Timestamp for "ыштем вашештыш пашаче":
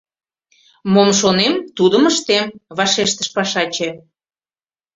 2.11-3.89